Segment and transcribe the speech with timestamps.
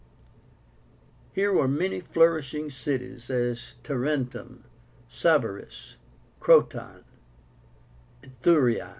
[1.31, 4.63] Here were many flourishing cities, as Tarentum,
[5.07, 5.93] Sybaris,
[6.39, 7.03] Croton,
[8.23, 8.81] and Thurii.